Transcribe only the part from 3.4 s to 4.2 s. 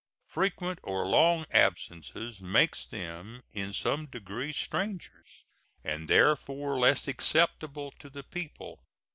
in some